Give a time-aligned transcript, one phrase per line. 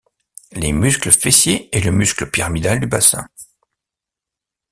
[0.53, 3.29] Les muscles fessiers et le muscle pyramidal du bassin.